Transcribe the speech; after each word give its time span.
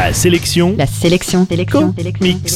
La 0.00 0.14
sélection. 0.14 0.74
La 0.78 0.86
sélection. 0.86 1.46
Sélection. 1.46 1.94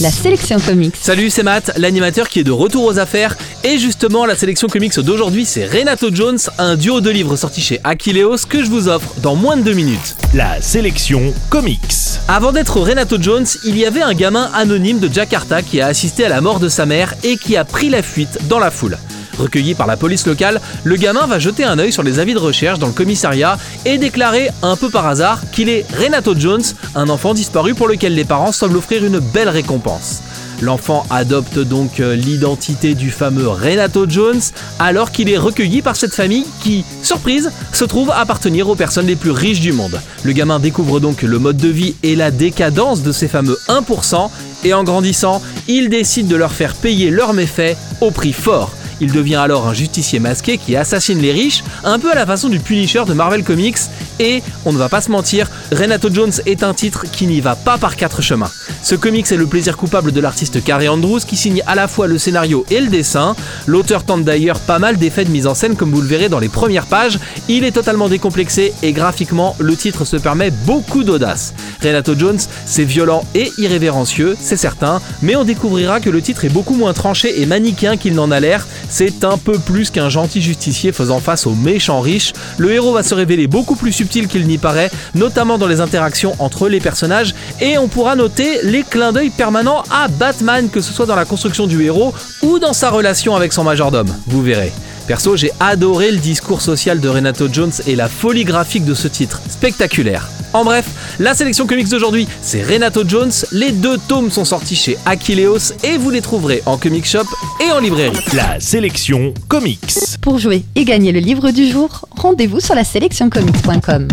La 0.01 0.11
sélection 0.11 0.59
comics. 0.61 0.97
Salut, 0.97 1.29
c'est 1.29 1.43
Matt, 1.43 1.73
l'animateur 1.77 2.31
qui 2.31 2.41
est 2.41 2.43
de 2.43 2.51
retour 2.51 2.85
aux 2.85 2.99
affaires. 2.99 3.37
Et 3.63 3.77
justement, 3.77 4.25
la 4.25 4.35
sélection 4.35 4.67
comics 4.67 4.99
d'aujourd'hui, 4.99 5.45
c'est 5.45 5.67
Renato 5.67 6.09
Jones, 6.11 6.39
un 6.57 6.75
duo 6.75 7.03
de 7.03 7.11
livres 7.11 7.37
sortis 7.37 7.61
chez 7.61 7.81
Aquileos 7.85 8.47
que 8.49 8.65
je 8.65 8.71
vous 8.71 8.89
offre 8.89 9.13
dans 9.21 9.37
moins 9.37 9.59
de 9.59 9.63
deux 9.63 9.75
minutes. 9.75 10.17
La 10.33 10.63
sélection 10.63 11.35
comics. 11.51 12.17
Avant 12.29 12.51
d'être 12.51 12.81
Renato 12.81 13.21
Jones, 13.21 13.47
il 13.67 13.77
y 13.77 13.85
avait 13.85 14.01
un 14.01 14.15
gamin 14.15 14.51
anonyme 14.55 14.99
de 14.99 15.13
Jakarta 15.13 15.61
qui 15.61 15.83
a 15.83 15.87
assisté 15.89 16.25
à 16.25 16.31
la 16.31 16.41
mort 16.41 16.61
de 16.61 16.71
sa 16.71 16.87
mère 16.87 17.13
et 17.25 17.37
qui 17.37 17.59
a 17.59 17.67
pris 17.67 17.91
la 17.91 18.03
fuite 18.03 18.39
dans 18.49 18.59
la 18.59 18.71
foule. 18.71 18.97
Recueilli 19.39 19.75
par 19.75 19.87
la 19.87 19.97
police 19.97 20.27
locale, 20.27 20.61
le 20.85 20.97
gamin 20.97 21.27
va 21.27 21.39
jeter 21.39 21.65
un 21.65 21.79
œil 21.79 21.93
sur 21.93 22.03
les 22.03 22.19
avis 22.19 22.35
de 22.35 22.39
recherche 22.39 22.79
dans 22.79 22.87
le 22.87 22.93
commissariat 22.93 23.59
et 23.85 23.99
déclarer, 23.99 24.51
un 24.63 24.77
peu 24.77 24.91
par 24.91 25.07
hasard, 25.07 25.41
qu'il 25.53 25.69
est 25.69 25.87
Renato 25.93 26.35
Jones, 26.39 26.63
un 26.95 27.09
enfant 27.09 27.35
disparu 27.35 27.75
pour 27.75 27.89
lequel 27.89 28.15
les 28.15 28.25
parents 28.25 28.53
semblent 28.53 28.77
offrir 28.77 29.05
une 29.05 29.19
belle 29.19 29.49
récompense. 29.49 30.23
L'enfant 30.61 31.05
adopte 31.11 31.59
donc 31.59 32.01
euh, 32.01 32.15
l'identité 32.15 32.95
du 32.95 33.11
fameux 33.11 33.49
Renato 33.49 34.09
Jones 34.09 34.41
alors 34.79 35.11
qu'il 35.11 35.29
est 35.29 35.37
recueilli 35.37 35.83
par 35.83 35.97
cette 35.97 36.15
famille 36.15 36.47
qui, 36.63 36.85
surprise, 37.03 37.51
se 37.73 37.85
trouve 37.85 38.11
appartenir 38.11 38.69
aux 38.69 38.77
personnes 38.77 39.07
les 39.07 39.17
plus 39.17 39.33
riches 39.33 39.61
du 39.61 39.73
monde. 39.73 40.01
Le 40.23 40.33
gamin 40.33 40.61
découvre 40.61 41.01
donc 41.01 41.23
le 41.23 41.39
mode 41.39 41.57
de 41.57 41.69
vie 41.69 41.97
et 42.03 42.17
la 42.17 42.31
décadence 42.31 43.03
de 43.03 43.13
ces 43.13 43.29
fameux 43.29 43.59
1% 43.69 44.31
et 44.65 44.73
en 44.73 44.85
grandissant, 44.85 45.43
il 45.69 45.89
décide 45.91 46.29
de 46.29 46.37
leur 46.37 46.53
faire 46.53 46.75
payer 46.75 47.11
leurs 47.11 47.35
méfaits 47.35 47.77
au 48.01 48.11
prix 48.11 48.33
fort. 48.33 48.73
Il 49.01 49.13
devient 49.13 49.37
alors 49.37 49.67
un 49.67 49.75
justicier 49.75 50.21
masqué 50.21 50.59
qui 50.59 50.77
assassine 50.77 51.19
les 51.19 51.33
riches, 51.33 51.65
un 51.83 51.99
peu 51.99 52.11
à 52.11 52.15
la 52.15 52.27
façon 52.27 52.49
du 52.49 52.61
Punisher 52.61 53.05
de 53.07 53.15
Marvel 53.15 53.45
Comics, 53.45 53.79
et, 54.21 54.43
on 54.65 54.73
ne 54.73 54.79
va 54.79 54.89
pas 54.89 55.01
se 55.01 55.11
mentir, 55.11 55.51
Renato 55.73 56.09
Jones 56.13 56.33
est 56.47 56.63
un 56.63 56.75
titre 56.75 57.05
qui 57.11 57.27
n'y 57.27 57.41
va 57.41 57.57
pas 57.57 57.79
par 57.79 57.97
quatre 57.97 58.23
chemins. 58.23 58.51
Ce 58.83 58.95
comics 58.95 59.31
est 59.33 59.37
le 59.37 59.47
plaisir 59.47 59.77
coupable 59.77 60.13
de 60.13 60.21
l'artiste 60.21 60.63
Carrie 60.63 60.89
Andrews 60.89 61.21
qui 61.21 61.37
signe 61.37 61.63
à 61.67 61.75
la 61.75 61.89
fois 61.89 62.07
le 62.07 62.19
scénario 62.19 62.67
et 62.71 62.81
le 62.81 62.89
dessin. 62.89 63.35
L'auteur 63.67 64.05
tente 64.05 64.25
d'ailleurs 64.25 64.61
pas 64.61 64.79
mal 64.79 64.99
d'effets 64.99 65.25
de 65.25 65.31
mise 65.31 65.47
en 65.47 65.55
scène 65.55 65.75
comme 65.75 65.91
vous 65.91 66.03
le 66.03 66.07
verrez 66.07 66.29
dans 66.29 66.39
les 66.39 66.49
premières 66.49 66.87
pages. 66.87 67.19
Il 67.49 67.65
est 67.65 67.73
totalement 67.73 68.09
décomplexé 68.09 68.75
et 68.83 68.93
graphiquement 68.93 69.57
le 69.59 69.75
titre 69.75 70.05
se 70.05 70.17
permet 70.17 70.51
beaucoup 70.51 71.03
d'audace. 71.03 71.55
Renato 71.85 72.15
Jones, 72.19 72.39
c'est 72.67 72.85
violent 72.85 73.25
et 73.35 73.51
irrévérencieux, 73.59 74.37
c'est 74.41 74.57
certain, 74.57 75.01
mais 75.23 75.37
on 75.37 75.45
découvrira 75.45 76.01
que 76.01 76.11
le 76.11 76.23
titre 76.23 76.45
est 76.45 76.49
beaucoup 76.49 76.75
moins 76.75 76.93
tranché 76.93 77.41
et 77.41 77.47
manichéen 77.47 77.97
qu'il 77.97 78.15
n'en 78.15 78.31
a 78.31 78.41
l'air. 78.41 78.67
C'est 78.89 79.25
un 79.25 79.39
peu 79.39 79.59
plus 79.59 79.91
qu'un 79.91 80.09
gentil 80.09 80.43
justicier 80.43 80.93
faisant 80.93 81.21
face 81.21 81.47
aux 81.47 81.55
méchants 81.55 82.01
riches. 82.01 82.33
Le 82.59 82.73
héros 82.73 82.93
va 82.93 83.03
se 83.03 83.15
révéler 83.15 83.47
beaucoup 83.47 83.77
plus 83.77 83.93
subtil 83.93 84.29
qu'il 84.29 84.47
n'y 84.47 84.59
paraît, 84.59 84.91
notamment 85.15 85.59
dans 85.59 85.67
les 85.67 85.81
interactions 85.81 86.35
entre 86.39 86.69
les 86.69 86.81
personnages, 86.81 87.35
et 87.61 87.79
on 87.79 87.89
pourra 87.89 88.17
noter 88.17 88.61
les 88.63 88.83
clins 88.83 89.13
d'œil 89.13 89.31
permanents 89.31 89.83
à 89.91 90.09
Batman, 90.09 90.69
que 90.69 90.81
ce 90.81 90.93
soit 90.93 91.07
dans 91.07 91.17
la 91.17 91.25
construction 91.25 91.67
du 91.67 91.83
héros 91.85 92.15
ou 92.43 92.59
dans 92.59 92.73
sa 92.73 92.91
relation 92.91 93.37
avec 93.37 93.53
son 93.53 93.65
majordome. 93.65 94.15
Vous 94.27 94.43
verrez. 94.43 94.73
Perso, 95.07 95.37
j'ai 95.37 95.51
adoré 95.61 96.11
le 96.11 96.19
discours 96.19 96.63
social 96.63 97.01
de 97.01 97.09
Renato 97.09 97.49
Jones 97.53 97.73
et 97.87 97.97
la 97.97 98.09
folie 98.09 98.45
graphique 98.45 98.85
de 98.85 98.95
ce 98.95 99.09
titre. 99.09 99.41
Spectaculaire. 99.49 100.29
En 100.53 100.65
bref, 100.65 100.87
la 101.19 101.35
sélection 101.35 101.67
comics 101.67 101.89
d'aujourd'hui, 101.89 102.29
c'est 102.41 102.63
Renato 102.63 103.03
Jones. 103.07 103.33
Les 103.53 103.73
deux 103.73 103.99
tomes 103.99 104.31
sont 104.31 104.45
sortis 104.45 104.77
chez 104.77 104.97
Aquileos 105.05 105.73
et 105.83 105.99
vous 105.99 106.11
les 106.11 106.21
trouverez 106.21 106.63
en 106.67 106.77
comic 106.77 107.05
shop 107.07 107.27
et 107.61 107.73
en 107.73 107.81
librairie. 107.81 108.17
La 108.35 108.61
sélection 108.61 109.35
comics. 109.49 109.95
Pour 110.23 110.39
jouer 110.39 110.65
et 110.75 110.85
gagner 110.85 111.13
le 111.13 111.21
livre 111.21 111.51
du 111.51 111.67
jour, 111.67 112.07
rendez-vous 112.17 112.61
sur 112.61 112.75
la 112.75 112.85
sélectioncomics.com. 112.85 114.09